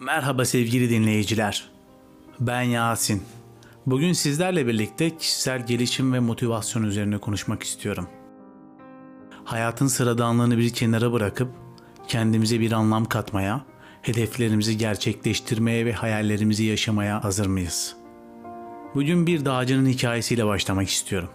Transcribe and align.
Merhaba 0.00 0.44
sevgili 0.44 0.90
dinleyiciler. 0.90 1.70
Ben 2.40 2.62
Yasin. 2.62 3.22
Bugün 3.86 4.12
sizlerle 4.12 4.66
birlikte 4.66 5.16
kişisel 5.16 5.66
gelişim 5.66 6.12
ve 6.12 6.20
motivasyon 6.20 6.82
üzerine 6.82 7.18
konuşmak 7.18 7.62
istiyorum. 7.62 8.08
Hayatın 9.44 9.86
sıradanlığını 9.86 10.58
bir 10.58 10.70
kenara 10.70 11.12
bırakıp 11.12 11.48
kendimize 12.08 12.60
bir 12.60 12.72
anlam 12.72 13.04
katmaya, 13.04 13.64
hedeflerimizi 14.02 14.78
gerçekleştirmeye 14.78 15.86
ve 15.86 15.92
hayallerimizi 15.92 16.64
yaşamaya 16.64 17.24
hazır 17.24 17.46
mıyız? 17.46 17.96
Bugün 18.94 19.26
bir 19.26 19.44
dağcının 19.44 19.88
hikayesiyle 19.88 20.46
başlamak 20.46 20.88
istiyorum. 20.88 21.28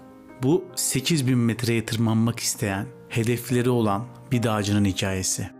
Bu 0.44 0.66
8000 0.76 1.38
metreye 1.38 1.86
tırmanmak 1.86 2.40
isteyen, 2.40 2.86
hedefleri 3.10 3.70
olan 3.70 4.06
bir 4.32 4.44
dağcının 4.44 4.86
hikayesi. 4.86 5.55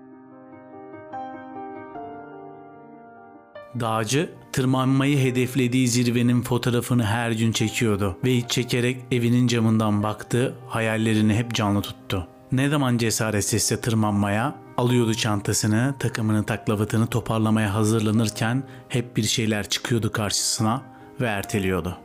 Dağcı 3.80 4.30
tırmanmayı 4.52 5.18
hedeflediği 5.18 5.88
zirvenin 5.88 6.42
fotoğrafını 6.42 7.04
her 7.06 7.32
gün 7.32 7.52
çekiyordu 7.52 8.18
ve 8.24 8.48
çekerek 8.48 9.02
evinin 9.12 9.48
camından 9.48 10.04
baktı, 10.04 10.56
hayallerini 10.68 11.36
hep 11.36 11.54
canlı 11.54 11.82
tuttu. 11.82 12.28
Ne 12.52 12.70
zaman 12.70 12.98
cesaretsizse 12.98 13.82
tırmanmaya, 13.82 14.56
alıyordu 14.78 15.14
çantasını, 15.14 15.96
takımını 16.00 16.46
taklavatını 16.46 17.08
toparlamaya 17.08 17.74
hazırlanırken 17.74 18.64
hep 18.90 19.18
bir 19.18 19.24
şeyler 19.24 19.70
çıkıyordu 19.70 20.12
karşısına 20.12 20.82
ve 21.22 21.26
erteliyordu. 21.26 21.98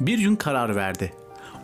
Bir 0.00 0.18
gün 0.18 0.36
karar 0.36 0.76
verdi. 0.76 1.12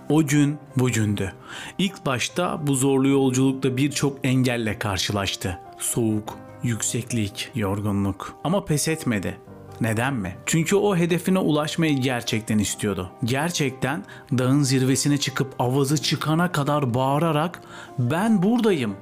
O 0.09 0.27
gün 0.27 0.59
bugündü. 0.77 1.33
İlk 1.79 2.07
başta 2.07 2.67
bu 2.67 2.75
zorlu 2.75 3.09
yolculukta 3.09 3.77
birçok 3.77 4.19
engelle 4.25 4.79
karşılaştı. 4.79 5.59
Soğuk, 5.79 6.39
yükseklik, 6.65 7.51
yorgunluk. 7.55 8.35
Ama 8.45 8.65
pes 8.65 8.89
etmedi. 8.89 9.39
Neden 9.81 10.15
mi? 10.15 10.37
Çünkü 10.47 10.77
o 10.77 10.97
hedefine 10.97 11.39
ulaşmayı 11.39 11.97
gerçekten 11.97 12.59
istiyordu. 12.59 13.11
Gerçekten 13.25 14.05
dağın 14.39 14.63
zirvesine 14.63 15.19
çıkıp 15.19 15.55
avazı 15.59 16.03
çıkana 16.03 16.53
kadar 16.53 16.95
bağırarak 16.95 17.61
ben 17.99 18.43
buradayım. 18.43 18.97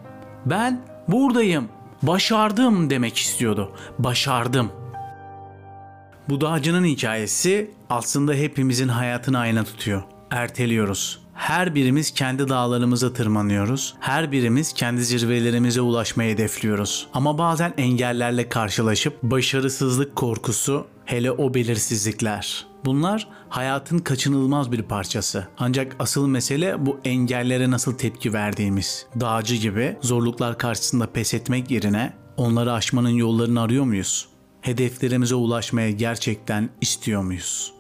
Ben 0.46 0.84
buradayım. 1.08 1.68
Başardım 2.02 2.90
demek 2.90 3.16
istiyordu. 3.16 3.72
Başardım. 3.98 4.72
Bu 6.28 6.40
dağcının 6.40 6.84
hikayesi 6.84 7.70
aslında 7.90 8.34
hepimizin 8.34 8.88
hayatını 8.88 9.38
ayna 9.38 9.64
tutuyor. 9.64 10.02
Erteliyoruz. 10.30 11.21
Her 11.34 11.74
birimiz 11.74 12.10
kendi 12.10 12.48
dağlarımıza 12.48 13.12
tırmanıyoruz. 13.12 13.94
Her 14.00 14.32
birimiz 14.32 14.72
kendi 14.72 15.04
zirvelerimize 15.04 15.80
ulaşmayı 15.80 16.34
hedefliyoruz. 16.34 17.06
Ama 17.14 17.38
bazen 17.38 17.74
engellerle 17.76 18.48
karşılaşıp 18.48 19.22
başarısızlık 19.22 20.16
korkusu, 20.16 20.86
hele 21.04 21.32
o 21.32 21.54
belirsizlikler. 21.54 22.66
Bunlar 22.84 23.28
hayatın 23.48 23.98
kaçınılmaz 23.98 24.72
bir 24.72 24.82
parçası. 24.82 25.48
Ancak 25.58 25.96
asıl 25.98 26.26
mesele 26.26 26.86
bu 26.86 27.00
engellere 27.04 27.70
nasıl 27.70 27.98
tepki 27.98 28.32
verdiğimiz. 28.32 29.06
Dağcı 29.20 29.54
gibi 29.54 29.96
zorluklar 30.00 30.58
karşısında 30.58 31.06
pes 31.06 31.34
etmek 31.34 31.70
yerine 31.70 32.12
onları 32.36 32.72
aşmanın 32.72 33.08
yollarını 33.08 33.60
arıyor 33.60 33.84
muyuz? 33.84 34.28
Hedeflerimize 34.60 35.34
ulaşmaya 35.34 35.90
gerçekten 35.90 36.70
istiyor 36.80 37.22
muyuz? 37.22 37.72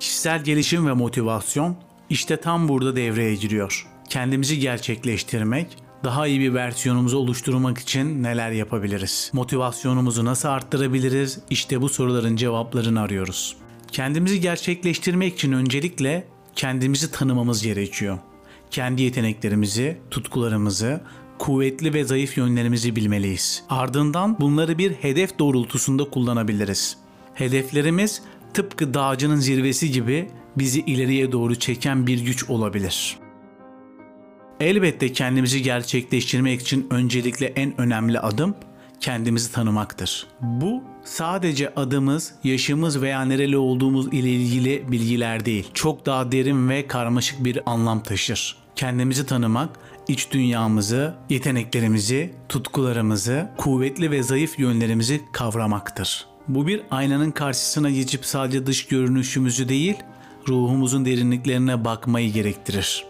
Kişisel 0.00 0.44
gelişim 0.44 0.86
ve 0.86 0.92
motivasyon 0.92 1.76
işte 2.10 2.36
tam 2.36 2.68
burada 2.68 2.96
devreye 2.96 3.34
giriyor. 3.34 3.86
Kendimizi 4.08 4.58
gerçekleştirmek, 4.58 5.76
daha 6.04 6.26
iyi 6.26 6.40
bir 6.40 6.54
versiyonumuzu 6.54 7.18
oluşturmak 7.18 7.78
için 7.78 8.22
neler 8.22 8.50
yapabiliriz? 8.50 9.30
Motivasyonumuzu 9.32 10.24
nasıl 10.24 10.48
arttırabiliriz? 10.48 11.38
İşte 11.50 11.82
bu 11.82 11.88
soruların 11.88 12.36
cevaplarını 12.36 13.00
arıyoruz. 13.00 13.56
Kendimizi 13.92 14.40
gerçekleştirmek 14.40 15.34
için 15.34 15.52
öncelikle 15.52 16.26
kendimizi 16.54 17.10
tanımamız 17.10 17.62
gerekiyor. 17.62 18.18
Kendi 18.70 19.02
yeteneklerimizi, 19.02 19.98
tutkularımızı, 20.10 21.00
kuvvetli 21.38 21.94
ve 21.94 22.04
zayıf 22.04 22.36
yönlerimizi 22.36 22.96
bilmeliyiz. 22.96 23.64
Ardından 23.68 24.40
bunları 24.40 24.78
bir 24.78 24.92
hedef 24.92 25.38
doğrultusunda 25.38 26.10
kullanabiliriz. 26.10 26.96
Hedeflerimiz 27.34 28.22
tıpkı 28.56 28.94
dağcının 28.94 29.36
zirvesi 29.36 29.90
gibi 29.90 30.30
bizi 30.58 30.80
ileriye 30.80 31.32
doğru 31.32 31.54
çeken 31.54 32.06
bir 32.06 32.24
güç 32.24 32.50
olabilir. 32.50 33.16
Elbette 34.60 35.12
kendimizi 35.12 35.62
gerçekleştirmek 35.62 36.60
için 36.60 36.86
öncelikle 36.90 37.46
en 37.46 37.80
önemli 37.80 38.20
adım 38.20 38.54
kendimizi 39.00 39.52
tanımaktır. 39.52 40.26
Bu 40.40 40.82
sadece 41.04 41.74
adımız, 41.74 42.34
yaşımız 42.44 43.02
veya 43.02 43.24
nereli 43.24 43.56
olduğumuz 43.56 44.06
ile 44.06 44.30
ilgili 44.30 44.92
bilgiler 44.92 45.44
değil. 45.44 45.70
Çok 45.74 46.06
daha 46.06 46.32
derin 46.32 46.68
ve 46.68 46.86
karmaşık 46.86 47.44
bir 47.44 47.58
anlam 47.66 48.02
taşır. 48.02 48.56
Kendimizi 48.76 49.26
tanımak, 49.26 49.78
iç 50.08 50.30
dünyamızı, 50.32 51.14
yeteneklerimizi, 51.30 52.34
tutkularımızı, 52.48 53.50
kuvvetli 53.56 54.10
ve 54.10 54.22
zayıf 54.22 54.58
yönlerimizi 54.58 55.20
kavramaktır. 55.32 56.35
Bu 56.48 56.66
bir 56.66 56.82
aynanın 56.90 57.30
karşısına 57.30 57.90
geçip 57.90 58.24
sadece 58.24 58.66
dış 58.66 58.86
görünüşümüzü 58.86 59.68
değil, 59.68 59.96
ruhumuzun 60.48 61.04
derinliklerine 61.04 61.84
bakmayı 61.84 62.32
gerektirir. 62.32 63.04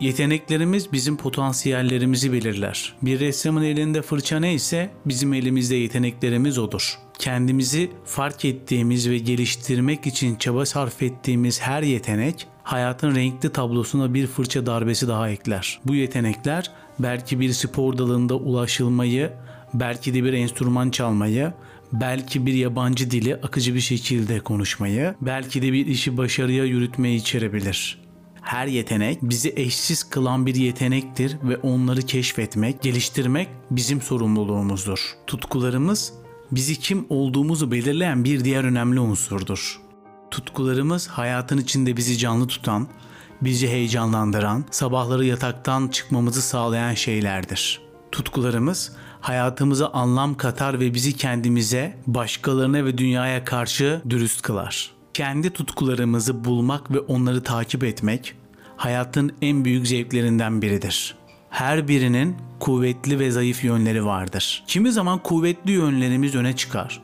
Yeteneklerimiz 0.00 0.92
bizim 0.92 1.16
potansiyellerimizi 1.16 2.32
belirler. 2.32 2.94
Bir 3.02 3.20
ressamın 3.20 3.62
elinde 3.62 4.02
fırça 4.02 4.40
neyse 4.40 4.90
bizim 5.06 5.34
elimizde 5.34 5.76
yeteneklerimiz 5.76 6.58
odur. 6.58 6.98
Kendimizi 7.18 7.90
fark 8.04 8.44
ettiğimiz 8.44 9.10
ve 9.10 9.18
geliştirmek 9.18 10.06
için 10.06 10.36
çaba 10.36 10.66
sarf 10.66 11.02
ettiğimiz 11.02 11.60
her 11.60 11.82
yetenek 11.82 12.46
hayatın 12.62 13.14
renkli 13.14 13.52
tablosuna 13.52 14.14
bir 14.14 14.26
fırça 14.26 14.66
darbesi 14.66 15.08
daha 15.08 15.28
ekler. 15.28 15.80
Bu 15.84 15.94
yetenekler 15.94 16.70
belki 16.98 17.40
bir 17.40 17.52
spor 17.52 17.98
dalında 17.98 18.36
ulaşılmayı, 18.36 19.32
belki 19.74 20.14
de 20.14 20.24
bir 20.24 20.32
enstrüman 20.32 20.90
çalmayı, 20.90 21.52
belki 21.92 22.46
bir 22.46 22.54
yabancı 22.54 23.10
dili 23.10 23.36
akıcı 23.36 23.74
bir 23.74 23.80
şekilde 23.80 24.40
konuşmayı, 24.40 25.14
belki 25.20 25.62
de 25.62 25.72
bir 25.72 25.86
işi 25.86 26.16
başarıya 26.16 26.64
yürütmeyi 26.64 27.20
içerebilir. 27.20 28.04
Her 28.42 28.66
yetenek 28.66 29.18
bizi 29.22 29.52
eşsiz 29.56 30.04
kılan 30.04 30.46
bir 30.46 30.54
yetenektir 30.54 31.36
ve 31.42 31.56
onları 31.56 32.02
keşfetmek, 32.02 32.82
geliştirmek 32.82 33.48
bizim 33.70 34.00
sorumluluğumuzdur. 34.00 35.12
Tutkularımız 35.26 36.12
bizi 36.52 36.80
kim 36.80 37.06
olduğumuzu 37.08 37.70
belirleyen 37.70 38.24
bir 38.24 38.44
diğer 38.44 38.64
önemli 38.64 39.00
unsurdur. 39.00 39.80
Tutkularımız 40.30 41.08
hayatın 41.08 41.58
içinde 41.58 41.96
bizi 41.96 42.18
canlı 42.18 42.46
tutan, 42.46 42.88
bizi 43.42 43.68
heyecanlandıran, 43.68 44.64
sabahları 44.70 45.24
yataktan 45.24 45.88
çıkmamızı 45.88 46.42
sağlayan 46.42 46.94
şeylerdir. 46.94 47.80
Tutkularımız 48.12 48.92
hayatımıza 49.24 49.88
anlam 49.88 50.34
katar 50.34 50.80
ve 50.80 50.94
bizi 50.94 51.16
kendimize, 51.16 51.96
başkalarına 52.06 52.84
ve 52.84 52.98
dünyaya 52.98 53.44
karşı 53.44 54.02
dürüst 54.10 54.42
kılar. 54.42 54.90
Kendi 55.14 55.50
tutkularımızı 55.50 56.44
bulmak 56.44 56.90
ve 56.90 57.00
onları 57.00 57.42
takip 57.42 57.84
etmek 57.84 58.34
hayatın 58.76 59.32
en 59.42 59.64
büyük 59.64 59.88
zevklerinden 59.88 60.62
biridir. 60.62 61.14
Her 61.50 61.88
birinin 61.88 62.36
kuvvetli 62.60 63.18
ve 63.18 63.30
zayıf 63.30 63.64
yönleri 63.64 64.04
vardır. 64.04 64.64
Kimi 64.66 64.92
zaman 64.92 65.22
kuvvetli 65.22 65.72
yönlerimiz 65.72 66.34
öne 66.34 66.56
çıkar. 66.56 67.02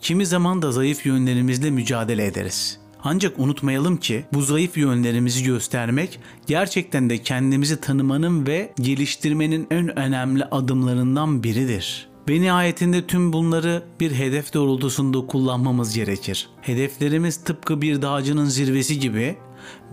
Kimi 0.00 0.26
zaman 0.26 0.62
da 0.62 0.72
zayıf 0.72 1.06
yönlerimizle 1.06 1.70
mücadele 1.70 2.26
ederiz. 2.26 2.81
Ancak 3.04 3.38
unutmayalım 3.38 3.96
ki 3.96 4.24
bu 4.32 4.42
zayıf 4.42 4.76
yönlerimizi 4.76 5.44
göstermek 5.44 6.20
gerçekten 6.46 7.10
de 7.10 7.18
kendimizi 7.18 7.80
tanımanın 7.80 8.46
ve 8.46 8.72
geliştirmenin 8.80 9.66
en 9.70 9.98
önemli 9.98 10.44
adımlarından 10.44 11.42
biridir. 11.42 12.08
Ve 12.28 12.40
nihayetinde 12.40 13.06
tüm 13.06 13.32
bunları 13.32 13.82
bir 14.00 14.12
hedef 14.12 14.54
doğrultusunda 14.54 15.26
kullanmamız 15.26 15.94
gerekir. 15.94 16.48
Hedeflerimiz 16.60 17.36
tıpkı 17.44 17.82
bir 17.82 18.02
dağcının 18.02 18.44
zirvesi 18.44 18.98
gibi 18.98 19.36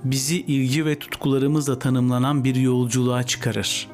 bizi 0.03 0.41
ilgi 0.41 0.85
ve 0.85 0.99
tutkularımızla 0.99 1.79
tanımlanan 1.79 2.43
bir 2.43 2.55
yolculuğa 2.55 3.23
çıkarır. 3.23 3.87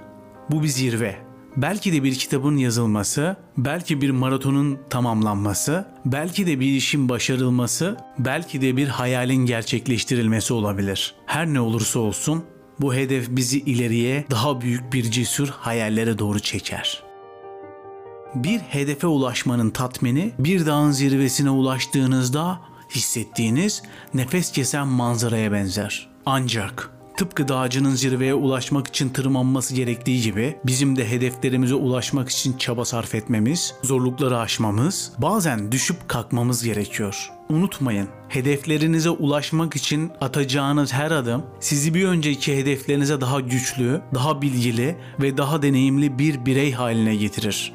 Bu 0.52 0.64
bir 0.64 0.68
zirve. 0.68 1.25
Belki 1.58 1.94
de 1.94 2.04
bir 2.04 2.16
kitabın 2.16 2.58
yazılması, 2.58 3.36
belki 3.58 4.02
bir 4.02 4.10
maratonun 4.10 4.80
tamamlanması, 4.90 5.86
belki 6.06 6.48
de 6.48 6.60
bir 6.60 6.72
işin 6.72 7.10
başarılması, 7.10 7.98
belki 8.20 8.62
de 8.62 8.78
bir 8.78 8.88
hayalin 8.88 9.46
gerçekleştirilmesi 9.46 10.54
olabilir. 10.54 11.16
Her 11.26 11.48
ne 11.48 11.60
olursa 11.60 12.00
olsun 12.00 12.44
bu 12.82 12.94
hedef 12.94 13.30
bizi 13.30 13.60
ileriye 13.60 14.26
daha 14.32 14.62
büyük 14.62 14.94
bir 14.94 15.04
cesur 15.04 15.48
hayallere 15.48 16.20
doğru 16.20 16.40
çeker. 16.40 17.04
Bir 18.36 18.60
hedefe 18.60 19.08
ulaşmanın 19.08 19.70
tatmini 19.70 20.34
bir 20.40 20.66
dağın 20.66 20.92
zirvesine 20.92 21.50
ulaştığınızda 21.50 22.60
hissettiğiniz 22.96 23.84
nefes 24.14 24.52
kesen 24.52 24.88
manzaraya 24.88 25.52
benzer. 25.52 26.10
Ancak 26.26 26.95
Tıpkı 27.18 27.48
dağcının 27.48 27.96
zirveye 27.96 28.34
ulaşmak 28.34 28.88
için 28.88 29.10
tırmanması 29.10 29.76
gerektiği 29.76 30.22
gibi 30.22 30.58
bizim 30.66 30.96
de 30.96 31.10
hedeflerimize 31.10 31.76
ulaşmak 31.76 32.30
için 32.30 32.58
çaba 32.58 32.86
sarf 32.86 33.16
etmemiz, 33.16 33.76
zorlukları 33.84 34.40
aşmamız, 34.40 35.12
bazen 35.18 35.72
düşüp 35.72 36.10
kalkmamız 36.10 36.64
gerekiyor. 36.64 37.32
Unutmayın, 37.50 38.08
hedeflerinize 38.30 39.10
ulaşmak 39.10 39.76
için 39.76 40.12
atacağınız 40.22 40.94
her 40.94 41.12
adım 41.12 41.44
sizi 41.60 41.94
bir 41.94 42.08
önceki 42.08 42.58
hedeflerinize 42.58 43.22
daha 43.22 43.40
güçlü, 43.40 44.02
daha 44.14 44.42
bilgili 44.42 44.98
ve 45.22 45.38
daha 45.38 45.62
deneyimli 45.62 46.20
bir 46.20 46.46
birey 46.46 46.72
haline 46.72 47.16
getirir. 47.16 47.74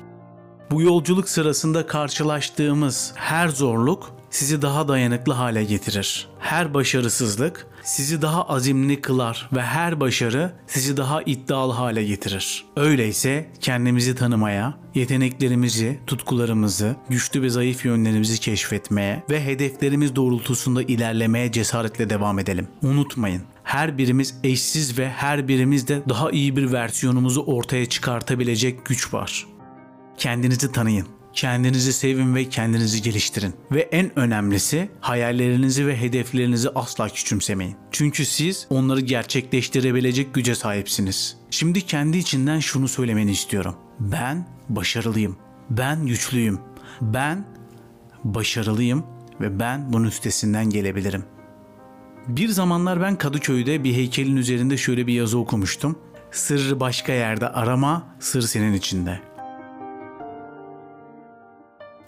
Bu 0.71 0.83
yolculuk 0.83 1.29
sırasında 1.29 1.87
karşılaştığımız 1.87 3.13
her 3.15 3.49
zorluk 3.49 4.20
sizi 4.31 4.63
daha 4.63 4.89
dayanıklı 4.89 5.33
hale 5.33 5.65
getirir. 5.65 6.29
Her 6.39 6.75
başarısızlık 6.75 7.67
sizi 7.83 8.23
daha 8.23 8.43
azimli 8.43 9.01
kılar 9.01 9.49
ve 9.53 9.63
her 9.63 10.01
başarı 10.01 10.53
sizi 10.67 10.97
daha 10.97 11.23
iddialı 11.23 11.73
hale 11.73 12.05
getirir. 12.05 12.65
Öyleyse 12.77 13.51
kendimizi 13.61 14.15
tanımaya, 14.15 14.75
yeteneklerimizi, 14.95 16.01
tutkularımızı, 16.07 16.97
güçlü 17.09 17.43
ve 17.43 17.51
zayıf 17.51 17.85
yönlerimizi 17.85 18.41
keşfetmeye 18.41 19.23
ve 19.31 19.45
hedeflerimiz 19.45 20.17
doğrultusunda 20.17 20.83
ilerlemeye 20.83 21.53
cesaretle 21.53 22.11
devam 22.11 22.39
edelim. 22.39 22.69
Unutmayın, 22.83 23.43
her 23.65 23.99
birimiz 23.99 24.35
eşsiz 24.45 24.99
ve 24.99 25.09
her 25.11 25.49
birimizde 25.49 26.03
daha 26.09 26.31
iyi 26.31 26.57
bir 26.57 26.73
versiyonumuzu 26.73 27.43
ortaya 27.43 27.87
çıkartabilecek 27.87 28.87
güç 28.87 29.15
var. 29.15 29.47
Kendinizi 30.19 30.73
tanıyın. 30.73 31.20
Kendinizi 31.33 31.93
sevin 31.93 32.35
ve 32.35 32.49
kendinizi 32.49 33.03
geliştirin. 33.03 33.55
Ve 33.73 33.81
en 33.81 34.19
önemlisi 34.19 34.91
hayallerinizi 35.01 35.87
ve 35.87 36.01
hedeflerinizi 36.01 36.69
asla 36.75 37.09
küçümsemeyin. 37.09 37.77
Çünkü 37.91 38.25
siz 38.25 38.67
onları 38.71 39.01
gerçekleştirebilecek 39.01 40.35
güce 40.35 40.55
sahipsiniz. 40.55 41.37
Şimdi 41.51 41.87
kendi 41.87 42.19
içinden 42.19 42.59
şunu 42.61 42.89
söylemeni 42.89 43.31
istiyorum. 43.31 43.75
Ben 44.01 44.47
başarılıyım. 44.69 45.37
Ben 45.71 46.07
güçlüyüm. 46.07 46.61
Ben 47.01 47.45
başarılıyım 48.25 49.07
ve 49.41 49.61
ben 49.61 49.93
bunun 49.93 50.07
üstesinden 50.07 50.71
gelebilirim. 50.71 51.25
Bir 52.29 52.49
zamanlar 52.49 53.01
ben 53.01 53.17
Kadıköy'de 53.17 53.85
bir 53.85 53.95
heykelin 53.95 54.37
üzerinde 54.37 54.77
şöyle 54.77 55.07
bir 55.07 55.15
yazı 55.15 55.39
okumuştum. 55.39 55.99
Sırrı 56.31 56.81
başka 56.81 57.13
yerde 57.13 57.49
arama, 57.49 58.17
sır 58.21 58.43
senin 58.43 58.73
içinde. 58.73 59.21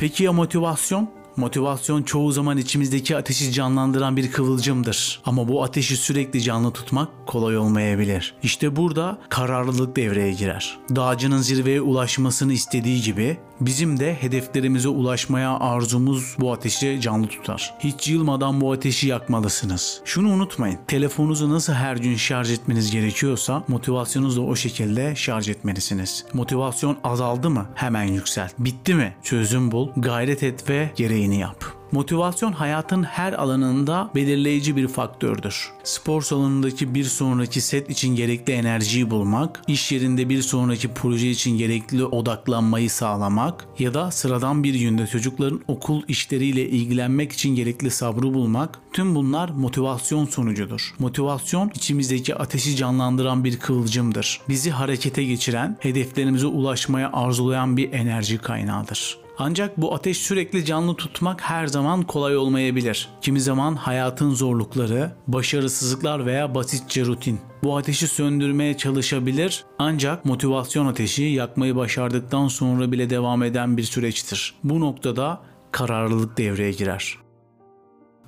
Peki 0.03 0.25
ya 0.25 0.33
motivasyon? 0.33 1.11
Motivasyon 1.37 2.03
çoğu 2.03 2.33
zaman 2.33 2.59
içimizdeki 2.59 3.17
ateşi 3.17 3.53
canlandıran 3.53 4.17
bir 4.17 4.33
kıvılcımdır. 4.33 5.21
Ama 5.25 5.49
bu 5.49 5.63
ateşi 5.63 5.97
sürekli 5.97 6.43
canlı 6.43 6.71
tutmak 6.71 7.09
kolay 7.27 7.59
olmayabilir. 7.59 8.35
İşte 8.43 8.77
burada 8.77 9.19
kararlılık 9.29 9.97
devreye 9.97 10.33
girer. 10.33 10.79
Dağcının 10.97 11.39
zirveye 11.39 11.81
ulaşmasını 11.81 12.53
istediği 12.53 13.03
gibi 13.03 13.37
bizim 13.67 14.01
de 14.01 14.15
hedeflerimize 14.15 14.89
ulaşmaya 14.89 15.59
arzumuz 15.59 16.37
bu 16.41 16.53
ateşi 16.53 17.01
canlı 17.01 17.27
tutar. 17.27 17.75
Hiç 17.79 18.09
yılmadan 18.09 18.61
bu 18.61 18.73
ateşi 18.73 19.09
yakmalısınız. 19.09 20.01
Şunu 20.05 20.29
unutmayın. 20.29 20.79
Telefonunuzu 20.89 21.51
nasıl 21.51 21.73
her 21.73 21.97
gün 21.97 22.17
şarj 22.17 22.51
etmeniz 22.51 22.91
gerekiyorsa 22.91 23.65
motivasyonunuzu 23.69 24.43
da 24.43 24.47
o 24.47 24.57
şekilde 24.57 25.17
şarj 25.17 25.49
etmelisiniz. 25.49 26.25
Motivasyon 26.33 26.99
azaldı 27.05 27.51
mı? 27.51 27.67
Hemen 27.75 28.05
yükselt. 28.05 28.53
Bitti 28.59 28.95
mi? 28.95 29.17
Çözüm 29.23 29.73
bul, 29.73 29.89
gayret 29.97 30.43
et 30.43 30.71
ve 30.71 30.91
gereğini 30.97 31.39
yap. 31.39 31.82
Motivasyon 31.93 32.53
hayatın 32.53 33.03
her 33.03 33.33
alanında 33.33 34.11
belirleyici 34.15 34.77
bir 34.77 34.89
faktördür. 34.89 35.71
Spor 35.85 36.23
salonundaki 36.23 36.95
bir 36.95 37.05
sonraki 37.05 37.61
set 37.61 37.91
için 37.91 38.17
gerekli 38.17 38.53
enerjiyi 38.53 39.11
bulmak, 39.11 39.63
iş 39.67 39.93
yerinde 39.93 40.29
bir 40.29 40.43
sonraki 40.43 40.89
proje 40.89 41.31
için 41.31 41.59
gerekli 41.59 42.05
odaklanmayı 42.05 42.91
sağlamak 42.91 43.67
ya 43.79 43.95
da 43.95 44.11
sıradan 44.11 44.65
bir 44.65 44.75
günde 44.75 45.07
çocukların 45.07 45.61
okul 45.69 46.03
işleriyle 46.09 46.69
ilgilenmek 46.69 47.33
için 47.33 47.57
gerekli 47.57 47.91
sabrı 47.91 48.35
bulmak, 48.35 48.79
tüm 48.93 49.15
bunlar 49.15 49.49
motivasyon 49.49 50.27
sonucudur. 50.27 50.95
Motivasyon 50.99 51.71
içimizdeki 51.75 52.35
ateşi 52.35 52.77
canlandıran 52.77 53.45
bir 53.45 53.59
kıvılcımdır. 53.59 54.41
Bizi 54.49 54.71
harekete 54.71 55.25
geçiren, 55.25 55.77
hedeflerimize 55.81 56.47
ulaşmaya 56.47 57.11
arzulayan 57.13 57.77
bir 57.77 57.93
enerji 57.93 58.39
kaynağıdır. 58.39 59.22
Ancak 59.39 59.77
bu 59.77 59.95
ateş 59.95 60.19
sürekli 60.19 60.65
canlı 60.65 60.97
tutmak 60.97 61.41
her 61.41 61.67
zaman 61.67 62.03
kolay 62.03 62.37
olmayabilir. 62.37 63.09
Kimi 63.21 63.41
zaman 63.41 63.75
hayatın 63.75 64.31
zorlukları, 64.31 65.13
başarısızlıklar 65.27 66.27
veya 66.27 66.55
basitçe 66.55 67.05
rutin 67.05 67.41
bu 67.65 67.77
ateşi 67.77 68.09
söndürmeye 68.09 68.77
çalışabilir 68.77 69.65
ancak 69.79 70.25
motivasyon 70.25 70.87
ateşi 70.87 71.23
yakmayı 71.23 71.77
başardıktan 71.77 72.49
sonra 72.49 72.93
bile 72.93 73.11
devam 73.11 73.43
eden 73.43 73.77
bir 73.77 73.83
süreçtir. 73.83 74.55
Bu 74.65 74.81
noktada 74.81 75.41
kararlılık 75.73 76.39
devreye 76.39 76.73
girer. 76.73 77.19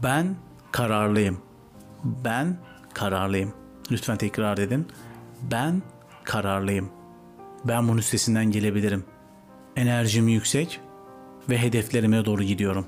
Ben 0.02 0.36
kararlıyım. 0.72 1.38
Ben 2.04 2.58
kararlıyım. 2.94 3.52
Lütfen 3.90 4.16
tekrar 4.16 4.58
edin. 4.58 4.86
Ben 5.50 5.82
kararlıyım. 6.24 6.90
Ben 7.64 7.88
bunun 7.88 7.98
üstesinden 7.98 8.50
gelebilirim. 8.50 9.04
Enerjim 9.76 10.28
yüksek 10.28 10.80
ve 11.48 11.58
hedeflerime 11.58 12.24
doğru 12.24 12.42
gidiyorum. 12.42 12.86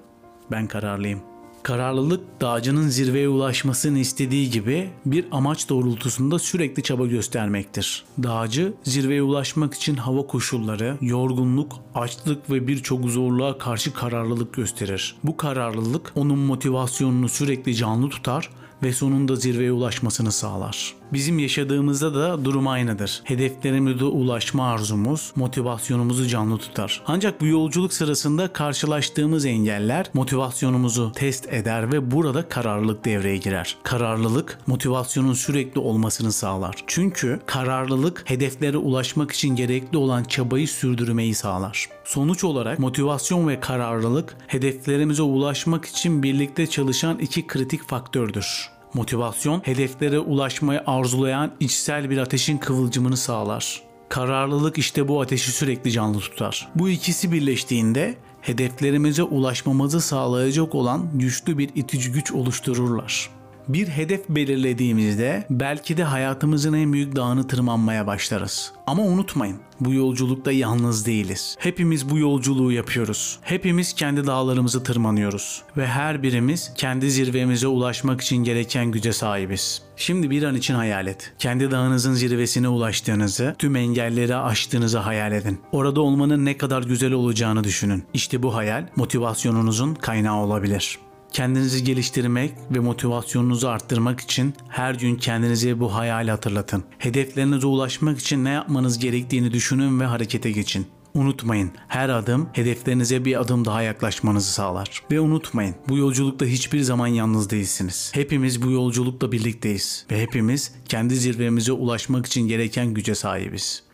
Ben 0.51 0.67
kararlıyım. 0.67 1.21
Kararlılık 1.63 2.41
dağcının 2.41 2.89
zirveye 2.89 3.29
ulaşmasını 3.29 3.99
istediği 3.99 4.51
gibi 4.51 4.91
bir 5.07 5.27
amaç 5.31 5.69
doğrultusunda 5.69 6.39
sürekli 6.39 6.83
çaba 6.83 7.07
göstermektir. 7.07 8.05
Dağcı 8.23 8.73
zirveye 8.83 9.23
ulaşmak 9.23 9.75
için 9.75 9.97
hava 9.97 10.27
koşulları, 10.27 10.97
yorgunluk, 11.01 11.73
açlık 11.95 12.51
ve 12.51 12.69
birçok 12.69 13.05
zorluğa 13.05 13.59
karşı 13.59 13.93
kararlılık 13.93 14.55
gösterir. 14.55 15.17
Bu 15.25 15.37
kararlılık 15.37 16.13
onun 16.15 16.39
motivasyonunu 16.39 17.29
sürekli 17.29 17.75
canlı 17.75 18.09
tutar 18.09 18.51
ve 18.83 18.93
sonunda 18.93 19.37
zirveye 19.37 19.73
ulaşmasını 19.73 20.33
sağlar. 20.33 20.96
Bizim 21.13 21.39
yaşadığımızda 21.39 22.15
da 22.15 22.45
durum 22.45 22.69
aynıdır. 22.69 23.21
Hedeflerimize 23.25 24.05
ulaşma 24.05 24.69
arzumuz 24.69 25.33
motivasyonumuzu 25.37 26.27
canlı 26.27 26.59
tutar. 26.59 27.03
Ancak 27.07 27.41
bu 27.41 27.47
yolculuk 27.47 27.93
sırasında 27.93 28.53
karşılaştığımız 28.53 29.47
engeller 29.47 30.07
motivasyonumuzu 30.15 31.13
test 31.13 31.53
eder 31.53 31.93
ve 31.93 32.11
burada 32.11 32.49
kararlılık 32.49 33.05
devreye 33.05 33.37
girer. 33.37 33.77
Kararlılık 33.83 34.59
motivasyonun 34.67 35.33
sürekli 35.33 35.81
olmasını 35.81 36.33
sağlar. 36.33 36.75
Çünkü 36.87 37.41
kararlılık 37.47 38.23
hedeflere 38.25 38.77
ulaşmak 38.77 39.33
için 39.33 39.57
gerekli 39.57 39.99
olan 39.99 40.25
çabayı 40.25 40.69
sürdürmeyi 40.69 41.35
sağlar. 41.35 41.89
Sonuç 42.05 42.45
olarak 42.45 42.79
motivasyon 42.79 43.49
ve 43.49 43.61
kararlılık 43.61 44.37
hedeflerimize 44.47 45.23
ulaşmak 45.23 45.85
için 45.85 46.23
birlikte 46.23 46.67
çalışan 46.67 47.19
iki 47.19 47.47
kritik 47.47 47.89
faktördür. 47.89 48.76
Motivasyon, 48.97 49.61
hedeflere 49.65 50.19
ulaşmayı 50.19 50.83
arzulayan 50.87 51.53
içsel 51.61 52.11
bir 52.11 52.19
ateşin 52.19 52.59
kıvılcımını 52.59 53.17
sağlar. 53.17 53.83
Kararlılık 54.09 54.79
işte 54.79 55.09
bu 55.09 55.21
ateşi 55.21 55.53
sürekli 55.53 55.93
canlı 55.93 56.19
tutar. 56.19 56.69
Bu 56.75 56.89
ikisi 56.89 57.33
birleştiğinde 57.33 58.15
hedeflerimize 58.41 59.23
ulaşmamızı 59.23 60.01
sağlayacak 60.01 60.75
olan 60.75 61.09
güçlü 61.15 61.59
bir 61.59 61.71
itici 61.75 62.13
güç 62.13 62.33
oluştururlar. 62.33 63.31
Bir 63.69 63.89
hedef 63.89 64.29
belirlediğimizde 64.29 65.47
belki 65.51 65.97
de 65.97 66.05
hayatımızın 66.05 66.73
en 66.73 66.93
büyük 66.93 67.17
dağını 67.17 67.47
tırmanmaya 67.47 68.07
başlarız. 68.07 68.73
Ama 68.87 69.03
unutmayın, 69.03 69.57
bu 69.81 69.93
yolculukta 69.93 70.53
yalnız 70.53 71.07
değiliz. 71.07 71.57
Hepimiz 71.59 72.11
bu 72.11 72.19
yolculuğu 72.19 72.73
yapıyoruz. 72.73 73.39
Hepimiz 73.43 73.93
kendi 73.93 74.27
dağlarımızı 74.27 74.83
tırmanıyoruz 74.83 75.63
ve 75.77 75.87
her 75.87 76.23
birimiz 76.23 76.73
kendi 76.77 77.11
zirvemize 77.11 77.67
ulaşmak 77.67 78.21
için 78.21 78.37
gereken 78.37 78.91
güce 78.91 79.13
sahibiz. 79.13 79.83
Şimdi 79.97 80.31
bir 80.31 80.43
an 80.43 80.55
için 80.55 80.75
hayal 80.75 81.07
et. 81.07 81.33
Kendi 81.39 81.71
dağınızın 81.71 82.13
zirvesine 82.13 82.69
ulaştığınızı, 82.69 83.55
tüm 83.59 83.77
engelleri 83.77 84.37
aştığınızı 84.37 84.99
hayal 84.99 85.33
edin. 85.33 85.61
Orada 85.73 86.01
olmanın 86.01 86.45
ne 86.45 86.57
kadar 86.57 86.83
güzel 86.83 87.13
olacağını 87.13 87.65
düşünün. 87.65 88.05
İşte 88.15 88.43
bu 88.43 88.55
hayal 88.55 88.87
motivasyonunuzun 88.97 89.95
kaynağı 89.95 90.37
olabilir. 90.37 90.99
Kendinizi 91.37 91.85
geliştirmek 91.85 92.53
ve 92.71 92.79
motivasyonunuzu 92.79 93.69
arttırmak 93.69 94.21
için 94.21 94.55
her 94.69 94.95
gün 94.95 95.17
kendinize 95.17 95.81
bu 95.81 95.95
hayali 95.95 96.31
hatırlatın. 96.31 96.85
Hedeflerinize 96.99 97.67
ulaşmak 97.67 98.19
için 98.19 98.45
ne 98.45 98.51
yapmanız 98.51 98.99
gerektiğini 98.99 99.53
düşünün 99.53 100.01
ve 100.01 100.05
harekete 100.05 100.51
geçin. 100.51 100.87
Unutmayın 101.15 101.71
her 101.89 102.09
adım 102.09 102.49
hedeflerinize 102.53 103.25
bir 103.25 103.41
adım 103.41 103.65
daha 103.65 103.83
yaklaşmanızı 103.83 104.53
sağlar. 104.53 105.03
Ve 105.11 105.21
unutmayın 105.21 105.75
bu 105.89 105.97
yolculukta 105.97 106.47
hiçbir 106.47 106.81
zaman 106.81 107.07
yalnız 107.07 107.51
değilsiniz. 107.51 108.11
Hepimiz 108.15 108.63
bu 108.63 108.71
yolculukta 108.71 109.33
birlikteyiz 109.33 110.07
ve 110.11 110.23
hepimiz 110.23 110.73
kendi 110.89 111.17
zirvemize 111.17 111.73
ulaşmak 111.73 112.27
için 112.27 112.49
gereken 112.49 112.95
güce 112.95 113.15
sahibiz. 113.15 113.86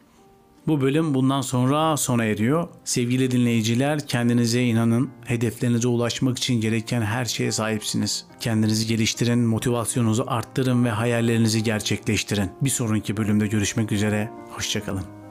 Bu 0.66 0.80
bölüm 0.80 1.14
bundan 1.14 1.40
sonra 1.40 1.96
sona 1.96 2.24
eriyor. 2.24 2.68
Sevgili 2.84 3.30
dinleyiciler 3.30 4.06
kendinize 4.06 4.62
inanın. 4.62 5.10
Hedeflerinize 5.24 5.88
ulaşmak 5.88 6.38
için 6.38 6.60
gereken 6.60 7.02
her 7.02 7.24
şeye 7.24 7.52
sahipsiniz. 7.52 8.26
Kendinizi 8.40 8.86
geliştirin, 8.86 9.38
motivasyonunuzu 9.38 10.24
arttırın 10.26 10.84
ve 10.84 10.90
hayallerinizi 10.90 11.62
gerçekleştirin. 11.62 12.50
Bir 12.60 12.70
sonraki 12.70 13.16
bölümde 13.16 13.46
görüşmek 13.46 13.92
üzere. 13.92 14.30
Hoşçakalın. 14.50 15.21